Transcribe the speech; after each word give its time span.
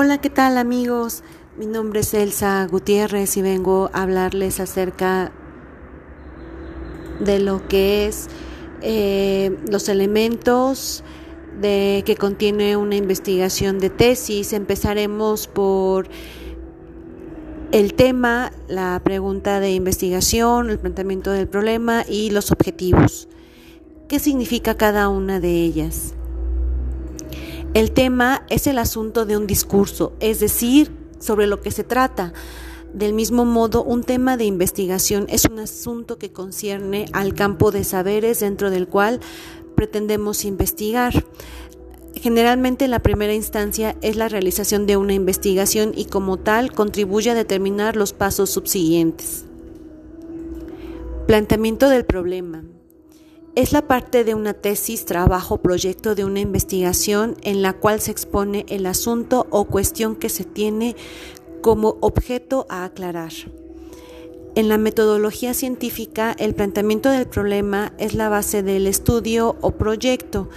Hola, 0.00 0.18
¿qué 0.18 0.30
tal 0.30 0.58
amigos? 0.58 1.24
Mi 1.56 1.66
nombre 1.66 1.98
es 1.98 2.14
Elsa 2.14 2.64
Gutiérrez 2.70 3.36
y 3.36 3.42
vengo 3.42 3.90
a 3.92 4.02
hablarles 4.02 4.60
acerca 4.60 5.32
de 7.18 7.40
lo 7.40 7.66
que 7.66 8.06
es 8.06 8.28
eh, 8.80 9.58
los 9.68 9.88
elementos 9.88 11.02
de 11.60 12.04
que 12.06 12.14
contiene 12.14 12.76
una 12.76 12.94
investigación 12.94 13.80
de 13.80 13.90
tesis. 13.90 14.52
Empezaremos 14.52 15.48
por 15.48 16.06
el 17.72 17.94
tema, 17.94 18.52
la 18.68 19.00
pregunta 19.02 19.58
de 19.58 19.72
investigación, 19.72 20.70
el 20.70 20.78
planteamiento 20.78 21.32
del 21.32 21.48
problema 21.48 22.04
y 22.08 22.30
los 22.30 22.52
objetivos. 22.52 23.28
¿Qué 24.06 24.20
significa 24.20 24.76
cada 24.76 25.08
una 25.08 25.40
de 25.40 25.54
ellas? 25.64 26.14
El 27.74 27.92
tema 27.92 28.44
es 28.48 28.66
el 28.66 28.78
asunto 28.78 29.26
de 29.26 29.36
un 29.36 29.46
discurso, 29.46 30.12
es 30.20 30.40
decir, 30.40 30.90
sobre 31.18 31.46
lo 31.46 31.60
que 31.60 31.70
se 31.70 31.84
trata. 31.84 32.32
Del 32.92 33.12
mismo 33.12 33.44
modo, 33.44 33.84
un 33.84 34.02
tema 34.02 34.36
de 34.36 34.44
investigación 34.44 35.26
es 35.28 35.44
un 35.44 35.58
asunto 35.58 36.18
que 36.18 36.32
concierne 36.32 37.06
al 37.12 37.34
campo 37.34 37.70
de 37.70 37.84
saberes 37.84 38.40
dentro 38.40 38.70
del 38.70 38.88
cual 38.88 39.20
pretendemos 39.74 40.44
investigar. 40.44 41.24
Generalmente 42.14 42.88
la 42.88 43.00
primera 43.00 43.34
instancia 43.34 43.94
es 44.00 44.16
la 44.16 44.28
realización 44.28 44.86
de 44.86 44.96
una 44.96 45.12
investigación 45.12 45.92
y 45.94 46.06
como 46.06 46.38
tal 46.38 46.72
contribuye 46.72 47.30
a 47.30 47.34
determinar 47.34 47.94
los 47.94 48.12
pasos 48.12 48.50
subsiguientes. 48.50 49.44
Planteamiento 51.26 51.90
del 51.90 52.06
problema. 52.06 52.64
Es 53.58 53.72
la 53.72 53.88
parte 53.88 54.22
de 54.22 54.36
una 54.36 54.54
tesis, 54.54 55.04
trabajo, 55.04 55.56
proyecto 55.56 56.14
de 56.14 56.24
una 56.24 56.38
investigación 56.38 57.34
en 57.42 57.60
la 57.60 57.72
cual 57.72 58.00
se 58.00 58.12
expone 58.12 58.64
el 58.68 58.86
asunto 58.86 59.48
o 59.50 59.64
cuestión 59.64 60.14
que 60.14 60.28
se 60.28 60.44
tiene 60.44 60.94
como 61.60 61.96
objeto 62.00 62.66
a 62.68 62.84
aclarar. 62.84 63.32
En 64.54 64.68
la 64.68 64.78
metodología 64.78 65.54
científica, 65.54 66.36
el 66.38 66.54
planteamiento 66.54 67.10
del 67.10 67.26
problema 67.26 67.92
es 67.98 68.14
la 68.14 68.28
base 68.28 68.62
del 68.62 68.86
estudio 68.86 69.56
o 69.60 69.72
proyecto. 69.72 70.48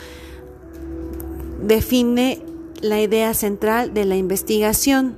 Define 1.64 2.44
la 2.82 3.02
idea 3.02 3.34
central 3.34 3.96
de 3.96 4.06
la 4.06 4.16
investigación. 4.16 5.16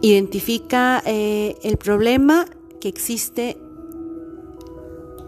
Identifica 0.00 1.02
eh, 1.04 1.56
el 1.64 1.76
problema 1.76 2.46
que 2.80 2.88
existe 2.88 3.58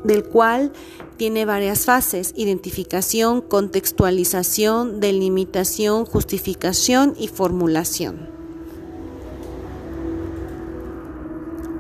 del 0.05 0.25
cual 0.25 0.73
tiene 1.17 1.45
varias 1.45 1.85
fases, 1.85 2.33
identificación, 2.37 3.41
contextualización, 3.41 5.01
delimitación, 5.01 6.05
justificación 6.05 7.15
y 7.19 7.29
formulación. 7.29 8.31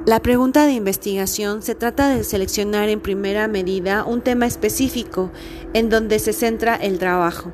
La 0.05 0.21
pregunta 0.21 0.67
de 0.67 0.73
investigación 0.73 1.63
se 1.63 1.77
trata 1.77 2.09
de 2.09 2.25
seleccionar 2.25 2.89
en 2.89 3.01
primera 3.01 3.47
medida 3.47 4.05
un 4.05 4.21
tema 4.21 4.47
específico 4.47 5.31
en 5.75 5.91
donde 5.91 6.19
se 6.19 6.33
centra 6.33 6.75
el 6.75 6.99
trabajo. 6.99 7.53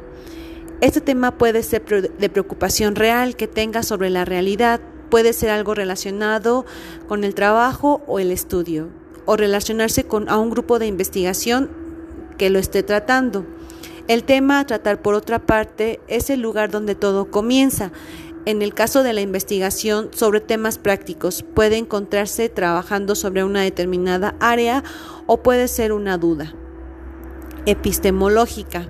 Este 0.81 1.03
tema 1.03 1.37
puede 1.37 1.63
ser 1.63 1.85
de 1.85 2.29
preocupación 2.31 2.95
real 2.95 3.37
que 3.37 3.49
tenga 3.49 3.83
sobre 3.83 4.09
la 4.09 4.25
realidad, 4.25 4.81
puede 5.11 5.35
ser 5.35 5.51
algo 5.51 5.75
relacionado 5.75 6.65
con 7.07 7.25
el 7.25 7.35
trabajo 7.35 8.01
o 8.07 8.19
el 8.19 8.31
estudio 8.31 8.89
o 9.29 9.37
relacionarse 9.37 10.05
con 10.05 10.31
a 10.31 10.39
un 10.39 10.49
grupo 10.49 10.79
de 10.79 10.87
investigación 10.87 11.69
que 12.39 12.49
lo 12.49 12.59
esté 12.59 12.83
tratando. 12.83 13.45
El 14.07 14.25
tema 14.25 14.59
a 14.59 14.67
tratar, 14.67 15.03
por 15.03 15.13
otra 15.13 15.45
parte, 15.45 16.01
es 16.09 16.31
el 16.31 16.41
lugar 16.41 16.71
donde 16.71 16.95
todo 16.95 17.31
comienza. 17.31 17.93
En 18.47 18.63
el 18.63 18.73
caso 18.73 19.03
de 19.03 19.13
la 19.13 19.21
investigación 19.21 20.09
sobre 20.15 20.41
temas 20.41 20.79
prácticos, 20.79 21.43
puede 21.43 21.77
encontrarse 21.77 22.49
trabajando 22.49 23.15
sobre 23.15 23.45
una 23.45 23.61
determinada 23.61 24.35
área 24.41 24.83
o 25.27 25.43
puede 25.43 25.69
ser 25.69 25.93
una 25.93 26.17
duda 26.17 26.55
epistemológica. 27.67 28.89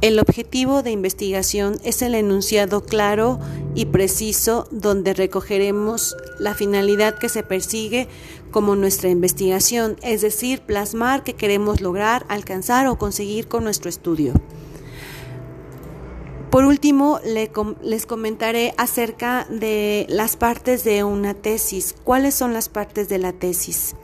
El 0.00 0.20
objetivo 0.20 0.84
de 0.84 0.92
investigación 0.92 1.80
es 1.82 2.02
el 2.02 2.14
enunciado 2.14 2.84
claro 2.84 3.40
y 3.74 3.86
preciso 3.86 4.68
donde 4.70 5.12
recogeremos 5.12 6.16
la 6.38 6.54
finalidad 6.54 7.18
que 7.18 7.28
se 7.28 7.42
persigue 7.42 8.06
como 8.52 8.76
nuestra 8.76 9.08
investigación, 9.08 9.96
es 10.02 10.20
decir, 10.20 10.60
plasmar 10.60 11.24
que 11.24 11.34
queremos 11.34 11.80
lograr, 11.80 12.24
alcanzar 12.28 12.86
o 12.86 12.96
conseguir 12.96 13.48
con 13.48 13.64
nuestro 13.64 13.88
estudio. 13.88 14.34
Por 16.50 16.64
último, 16.64 17.18
les 17.24 18.06
comentaré 18.06 18.74
acerca 18.78 19.48
de 19.50 20.06
las 20.08 20.36
partes 20.36 20.84
de 20.84 21.02
una 21.02 21.34
tesis. 21.34 21.96
¿Cuáles 22.04 22.34
son 22.34 22.52
las 22.52 22.68
partes 22.68 23.08
de 23.08 23.18
la 23.18 23.32
tesis? 23.32 23.96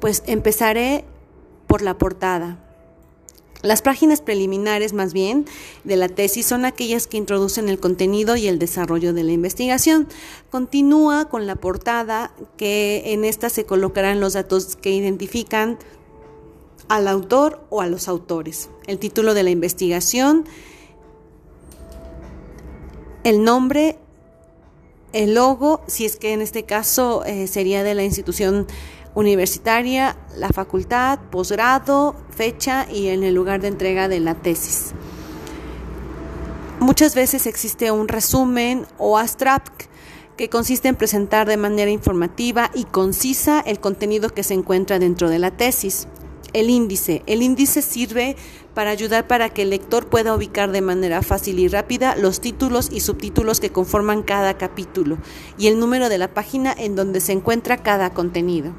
Pues 0.00 0.22
empezaré 0.26 1.06
por 1.66 1.80
la 1.80 1.96
portada. 1.96 2.69
Las 3.62 3.82
páginas 3.82 4.22
preliminares, 4.22 4.94
más 4.94 5.12
bien, 5.12 5.44
de 5.84 5.96
la 5.96 6.08
tesis 6.08 6.46
son 6.46 6.64
aquellas 6.64 7.06
que 7.06 7.18
introducen 7.18 7.68
el 7.68 7.78
contenido 7.78 8.36
y 8.36 8.48
el 8.48 8.58
desarrollo 8.58 9.12
de 9.12 9.22
la 9.22 9.32
investigación. 9.32 10.08
Continúa 10.50 11.28
con 11.28 11.46
la 11.46 11.56
portada, 11.56 12.32
que 12.56 13.02
en 13.06 13.24
esta 13.24 13.50
se 13.50 13.66
colocarán 13.66 14.18
los 14.18 14.32
datos 14.32 14.76
que 14.76 14.90
identifican 14.92 15.78
al 16.88 17.06
autor 17.06 17.64
o 17.68 17.82
a 17.82 17.86
los 17.86 18.08
autores. 18.08 18.70
El 18.86 18.98
título 18.98 19.34
de 19.34 19.42
la 19.42 19.50
investigación, 19.50 20.46
el 23.24 23.44
nombre, 23.44 23.98
el 25.12 25.34
logo, 25.34 25.82
si 25.86 26.06
es 26.06 26.16
que 26.16 26.32
en 26.32 26.40
este 26.40 26.64
caso 26.64 27.24
eh, 27.26 27.46
sería 27.46 27.82
de 27.82 27.94
la 27.94 28.04
institución 28.04 28.66
universitaria, 29.14 30.16
la 30.36 30.48
facultad, 30.48 31.18
posgrado, 31.30 32.14
fecha 32.30 32.86
y 32.90 33.08
en 33.08 33.24
el 33.24 33.34
lugar 33.34 33.60
de 33.60 33.68
entrega 33.68 34.08
de 34.08 34.20
la 34.20 34.34
tesis. 34.34 34.92
Muchas 36.78 37.14
veces 37.14 37.46
existe 37.46 37.90
un 37.90 38.08
resumen 38.08 38.86
o 38.96 39.18
abstract 39.18 39.84
que 40.38 40.48
consiste 40.48 40.88
en 40.88 40.96
presentar 40.96 41.46
de 41.46 41.58
manera 41.58 41.90
informativa 41.90 42.70
y 42.74 42.84
concisa 42.84 43.60
el 43.60 43.78
contenido 43.78 44.30
que 44.30 44.42
se 44.42 44.54
encuentra 44.54 44.98
dentro 44.98 45.28
de 45.28 45.38
la 45.38 45.50
tesis. 45.50 46.08
El 46.54 46.70
índice. 46.70 47.22
El 47.26 47.42
índice 47.42 47.82
sirve 47.82 48.36
para 48.74 48.90
ayudar 48.90 49.26
para 49.26 49.50
que 49.50 49.62
el 49.62 49.70
lector 49.70 50.08
pueda 50.08 50.34
ubicar 50.34 50.72
de 50.72 50.80
manera 50.80 51.20
fácil 51.20 51.58
y 51.58 51.68
rápida 51.68 52.16
los 52.16 52.40
títulos 52.40 52.88
y 52.90 53.00
subtítulos 53.00 53.60
que 53.60 53.70
conforman 53.70 54.22
cada 54.22 54.56
capítulo 54.56 55.18
y 55.58 55.66
el 55.66 55.78
número 55.78 56.08
de 56.08 56.18
la 56.18 56.32
página 56.32 56.72
en 56.76 56.96
donde 56.96 57.20
se 57.20 57.32
encuentra 57.32 57.82
cada 57.82 58.14
contenido. 58.14 58.72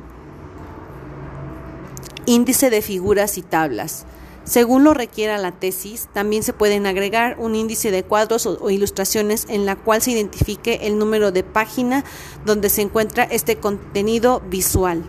Índice 2.26 2.70
de 2.70 2.82
figuras 2.82 3.38
y 3.38 3.42
tablas. 3.42 4.06
Según 4.44 4.84
lo 4.84 4.94
requiera 4.94 5.38
la 5.38 5.52
tesis, 5.52 6.10
también 6.14 6.42
se 6.44 6.54
pueden 6.54 6.88
agregar 6.88 7.38
un 7.40 7.56
índice 7.56 7.92
de 7.92 8.04
cuadros 8.04 8.48
o, 8.48 8.70
ilustraciones 8.70 9.46
en 9.50 9.66
la 9.66 9.76
cual 9.76 10.02
se 10.02 10.12
identifique 10.12 10.80
el 10.84 10.98
número 10.98 11.32
de 11.32 11.44
página 11.44 12.04
donde 12.46 12.70
se 12.70 12.82
encuentra 12.82 13.24
este 13.24 13.58
contenido 13.58 14.42
visual. 14.50 15.04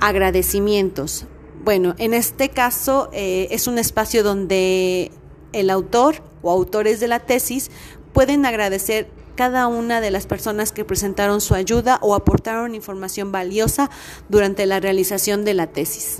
Agradecimientos. 0.00 1.26
Bueno, 1.62 1.94
en 1.98 2.14
este 2.14 2.48
caso 2.48 3.10
eh, 3.12 3.48
es 3.50 3.66
un 3.66 3.78
espacio 3.78 4.24
donde 4.24 5.12
el 5.52 5.70
autor 5.70 6.22
o 6.40 6.50
autores 6.50 7.00
de 7.00 7.08
la 7.08 7.20
tesis 7.20 7.70
pueden 8.12 8.46
agradecer 8.46 9.08
cada 9.42 9.66
una 9.66 10.00
de 10.00 10.12
las 10.12 10.28
personas 10.28 10.70
que 10.70 10.84
presentaron 10.84 11.40
su 11.40 11.56
ayuda 11.56 11.98
o 12.00 12.14
aportaron 12.14 12.76
información 12.76 13.32
valiosa 13.32 13.90
durante 14.28 14.66
la 14.66 14.78
realización 14.78 15.44
de 15.44 15.52
la 15.52 15.66
tesis. 15.66 16.18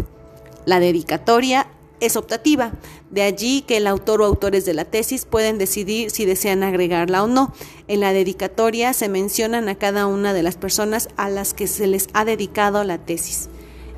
La 0.64 0.80
dedicatoria 0.80 1.68
es 2.00 2.16
optativa, 2.16 2.72
de 3.12 3.22
allí 3.22 3.62
que 3.62 3.76
el 3.76 3.86
autor 3.86 4.22
o 4.22 4.24
autores 4.24 4.64
de 4.64 4.74
la 4.74 4.86
tesis 4.86 5.24
pueden 5.24 5.56
decidir 5.56 6.10
si 6.10 6.24
desean 6.24 6.64
agregarla 6.64 7.22
o 7.22 7.28
no. 7.28 7.54
En 7.86 8.00
la 8.00 8.12
dedicatoria 8.12 8.92
se 8.92 9.08
mencionan 9.08 9.68
a 9.68 9.76
cada 9.76 10.06
una 10.06 10.34
de 10.34 10.42
las 10.42 10.56
personas 10.56 11.08
a 11.16 11.30
las 11.30 11.54
que 11.54 11.68
se 11.68 11.86
les 11.86 12.08
ha 12.14 12.24
dedicado 12.24 12.82
la 12.82 12.98
tesis. 12.98 13.50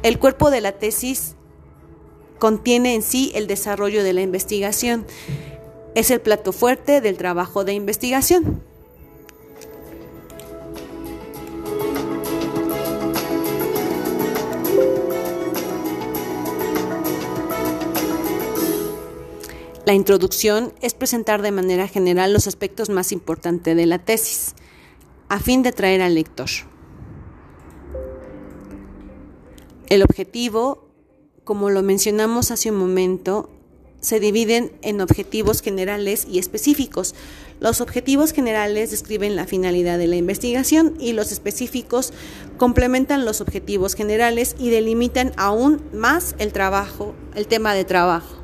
El 0.02 0.18
cuerpo 0.18 0.50
de 0.50 0.60
la 0.60 0.72
tesis 0.72 1.34
contiene 2.38 2.94
en 2.94 3.00
sí 3.00 3.32
el 3.34 3.46
desarrollo 3.46 4.04
de 4.04 4.12
la 4.12 4.20
investigación. 4.20 5.06
Es 5.94 6.10
el 6.10 6.20
plato 6.20 6.52
fuerte 6.52 7.00
del 7.00 7.16
trabajo 7.16 7.64
de 7.64 7.72
investigación. 7.72 8.62
La 19.86 19.92
introducción 19.92 20.72
es 20.81 20.94
presentar 20.94 21.42
de 21.42 21.50
manera 21.50 21.86
general 21.88 22.32
los 22.32 22.46
aspectos 22.46 22.88
más 22.88 23.12
importantes 23.12 23.76
de 23.76 23.84
la 23.84 23.98
tesis, 23.98 24.54
a 25.28 25.38
fin 25.40 25.62
de 25.62 25.69
atraer 25.69 26.00
al 26.00 26.14
lector. 26.14 26.48
El 29.88 30.02
objetivo, 30.02 30.88
como 31.44 31.69
lo 31.69 31.82
mencionamos 31.82 32.50
hace 32.50 32.70
un 32.70 32.78
momento, 32.78 33.50
se 34.00 34.20
dividen 34.20 34.72
en 34.81 35.02
objetivos 35.02 35.60
generales 35.60 36.26
y 36.31 36.38
específicos. 36.38 37.14
Los 37.60 37.82
objetivos 37.82 38.32
generales 38.32 38.90
describen 38.90 39.36
la 39.36 39.46
finalidad 39.46 39.98
de 39.98 40.06
la 40.06 40.16
investigación 40.16 40.94
y 40.98 41.12
los 41.12 41.31
específicos 41.31 42.14
complementan 42.56 43.26
los 43.26 43.42
objetivos 43.42 43.94
generales 43.94 44.56
y 44.58 44.70
delimitan 44.70 45.32
aún 45.36 45.82
más 45.92 46.34
el 46.38 46.54
trabajo, 46.54 47.14
el 47.34 47.46
tema 47.46 47.75
de 47.75 47.84
trabajo. 47.84 48.44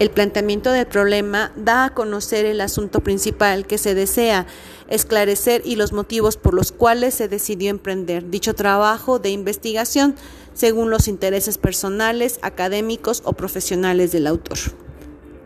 El 0.00 0.10
planteamiento 0.10 0.72
del 0.72 0.86
problema 0.86 1.52
da 1.56 1.84
a 1.84 1.94
conocer 1.94 2.46
el 2.46 2.62
asunto 2.62 3.00
principal 3.00 3.66
que 3.66 3.76
se 3.76 3.94
desea 3.94 4.46
esclarecer 4.88 5.60
y 5.62 5.76
los 5.76 5.92
motivos 5.92 6.38
por 6.38 6.54
los 6.54 6.72
cuales 6.72 7.12
se 7.12 7.28
decidió 7.28 7.68
emprender 7.68 8.30
dicho 8.30 8.54
trabajo 8.54 9.18
de 9.18 9.28
investigación 9.28 10.16
según 10.54 10.88
los 10.88 11.06
intereses 11.06 11.58
personales, 11.58 12.38
académicos 12.40 13.20
o 13.26 13.34
profesionales 13.34 14.10
del 14.10 14.26
autor. 14.26 14.56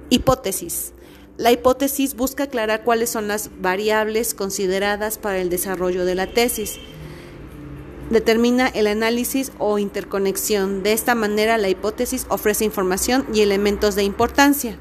Hipótesis. 0.09 0.93
La 1.37 1.51
hipótesis 1.51 2.15
busca 2.15 2.45
aclarar 2.45 2.85
cuáles 2.85 3.11
son 3.11 3.27
las 3.27 3.51
variables 3.61 4.35
consideradas 4.35 5.19
para 5.19 5.39
el 5.39 5.51
desarrollo 5.51 6.05
de 6.05 6.15
la 6.15 6.29
tesis 6.29 6.79
determina 8.11 8.69
el 8.69 8.87
análisis 8.87 9.53
o 9.59 9.79
interconexión. 9.79 10.83
De 10.83 10.93
esta 10.93 11.15
manera, 11.15 11.59
la 11.59 11.69
hipótesis 11.69 12.27
ofrece 12.29 12.65
información 12.65 13.27
y 13.33 13.41
elementos 13.41 13.95
de 13.95 14.05
importancia. 14.05 14.79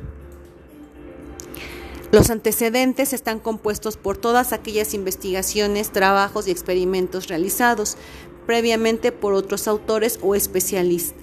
Los 2.11 2.29
antecedentes 2.29 3.11
están 3.11 3.39
compuestos 3.39 3.97
por 3.97 4.17
todas 4.17 4.53
aquellas 4.53 4.93
investigaciones, 4.93 5.91
trabajos 5.91 6.47
y 6.47 6.51
experimentos 6.51 7.27
realizados 7.27 7.97
previamente 8.45 9.11
por 9.11 9.33
otros 9.33 9.67
autores 9.67 10.19
o, 10.21 10.35
especialistas. 10.35 11.22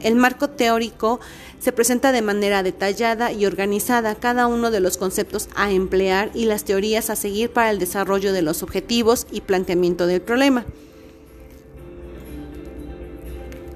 El 0.00 0.16
marco 0.16 0.50
teórico 0.50 1.20
se 1.58 1.72
presenta 1.72 2.12
de 2.12 2.22
manera 2.22 2.62
detallada 2.62 3.32
y 3.32 3.46
organizada 3.46 4.14
cada 4.14 4.46
uno 4.46 4.70
de 4.70 4.80
los 4.80 4.96
conceptos 4.96 5.48
a 5.54 5.70
emplear 5.70 6.30
y 6.34 6.46
las 6.46 6.64
teorías 6.64 7.10
a 7.10 7.16
seguir 7.16 7.52
para 7.52 7.70
el 7.70 7.78
desarrollo 7.78 8.32
de 8.32 8.42
los 8.42 8.62
objetivos 8.62 9.26
y 9.30 9.42
planteamiento 9.42 10.06
del 10.06 10.20
problema. 10.20 10.66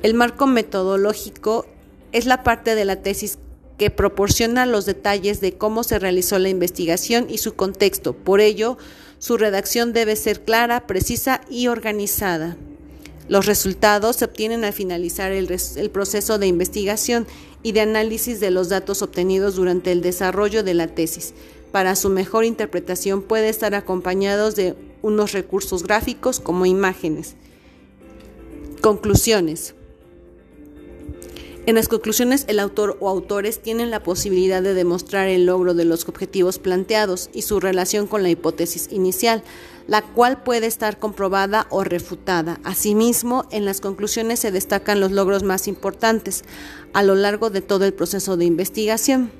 El 0.02 0.14
marco 0.14 0.46
metodológico 0.46 1.66
es 2.12 2.26
la 2.26 2.42
parte 2.42 2.74
de 2.74 2.84
la 2.84 3.02
tesis 3.02 3.38
que 3.78 3.90
proporciona 3.90 4.66
los 4.66 4.86
detalles 4.86 5.40
de 5.40 5.54
cómo 5.54 5.82
se 5.82 5.98
realizó 5.98 6.38
la 6.38 6.48
investigación 6.48 7.26
y 7.28 7.38
su 7.38 7.54
contexto. 7.54 8.12
Por 8.12 8.40
ello, 8.40 8.78
su 9.18 9.36
redacción 9.36 9.92
debe 9.92 10.16
ser 10.16 10.44
clara, 10.44 10.86
precisa 10.86 11.40
y 11.48 11.68
organizada. 11.68 12.56
Los 13.28 13.46
resultados 13.46 14.16
se 14.16 14.26
obtienen 14.26 14.64
al 14.64 14.72
finalizar 14.72 15.32
el, 15.32 15.46
proceso 15.90 16.38
de 16.38 16.46
investigación 16.46 17.26
y 17.62 17.72
de 17.72 17.80
análisis 17.80 18.38
de 18.38 18.50
los 18.50 18.68
datos 18.68 19.00
obtenidos 19.00 19.56
durante 19.56 19.92
el 19.92 20.02
desarrollo 20.02 20.62
de 20.62 20.74
la 20.74 20.88
tesis. 20.88 21.32
Para 21.72 21.96
su 21.96 22.10
mejor 22.10 22.44
interpretación 22.44 23.22
puede 23.22 23.48
estar 23.48 23.74
acompañados 23.74 24.56
de 24.56 24.74
unos 25.02 25.32
recursos 25.32 25.82
gráficos 25.82 26.38
como 26.38 26.66
imágenes. 26.66 27.34
Conclusiones. 28.82 29.74
En 31.66 31.76
las 31.76 31.88
conclusiones, 31.88 32.44
el 32.48 32.58
autor 32.58 32.98
o 33.00 33.08
autores 33.08 33.58
tienen 33.58 33.90
la 33.90 34.02
posibilidad 34.02 34.62
de 34.62 34.74
demostrar 34.74 35.28
el 35.28 35.46
logro 35.46 35.72
de 35.72 35.86
los 35.86 36.06
objetivos 36.06 36.58
planteados 36.58 37.30
y 37.32 37.40
su 37.40 37.58
relación 37.58 38.06
con 38.06 38.22
la 38.22 38.28
hipótesis 38.28 38.88
inicial, 38.92 39.42
la 39.86 40.02
cual 40.02 40.42
puede 40.42 40.66
estar 40.66 40.98
comprobada 40.98 41.66
o 41.70 41.82
refutada. 41.82 42.60
Asimismo, 42.64 43.46
en 43.50 43.64
las 43.64 43.80
conclusiones 43.80 44.40
se 44.40 44.50
destacan 44.50 45.00
los 45.00 45.10
logros 45.10 45.42
más 45.42 45.66
importantes 45.66 46.44
a 46.92 47.02
lo 47.02 47.14
largo 47.14 47.48
de 47.48 47.62
todo 47.62 47.86
el 47.86 47.94
proceso 47.94 48.36
de 48.36 48.44
investigación. 48.44 49.30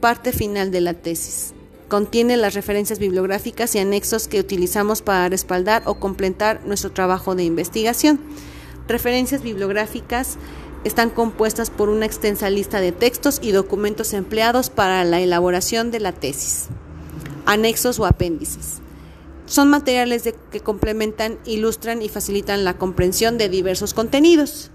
Parte 0.00 0.32
final 0.32 0.70
de 0.70 0.80
la 0.80 0.94
tesis. 0.94 1.52
Contiene 1.88 2.38
las 2.38 2.54
referencias 2.54 2.98
bibliográficas 2.98 3.74
y 3.74 3.78
anexos 3.78 4.26
que 4.26 4.40
utilizamos 4.40 5.02
para 5.02 5.28
respaldar 5.28 5.82
o 5.84 6.00
completar 6.00 6.62
nuestro 6.64 6.92
trabajo 6.92 7.34
de 7.34 7.44
investigación. 7.44 8.20
Referencias 8.88 9.42
bibliográficas 9.42 10.38
están 10.84 11.10
compuestas 11.10 11.70
por 11.70 11.88
una 11.88 12.06
extensa 12.06 12.50
lista 12.50 12.80
de 12.80 12.92
textos 12.92 13.38
y 13.42 13.52
documentos 13.52 14.12
empleados 14.12 14.70
para 14.70 15.04
la 15.04 15.20
elaboración 15.20 15.90
de 15.90 16.00
la 16.00 16.12
tesis. 16.12 16.66
Anexos 17.44 17.98
o 17.98 18.06
apéndices. 18.06 18.80
Son 19.46 19.68
materiales 19.68 20.22
que 20.50 20.60
complementan, 20.60 21.38
ilustran 21.44 22.02
y 22.02 22.08
facilitan 22.08 22.64
la 22.64 22.76
comprensión 22.76 23.38
de 23.38 23.48
diversos 23.48 23.94
contenidos. 23.94 24.70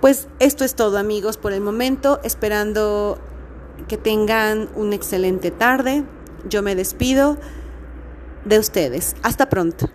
Pues 0.00 0.28
esto 0.38 0.64
es 0.64 0.74
todo 0.74 0.98
amigos 0.98 1.36
por 1.36 1.52
el 1.52 1.60
momento, 1.60 2.20
esperando 2.24 3.18
que 3.88 3.96
tengan 3.96 4.68
una 4.74 4.96
excelente 4.96 5.50
tarde. 5.50 6.04
Yo 6.48 6.62
me 6.62 6.74
despido 6.74 7.38
de 8.44 8.58
ustedes. 8.58 9.14
Hasta 9.22 9.48
pronto. 9.48 9.88